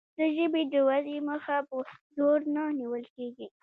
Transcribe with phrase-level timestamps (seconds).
[0.17, 1.75] د ژبې د ودې مخه په
[2.15, 3.47] زور نه نیول کیږي.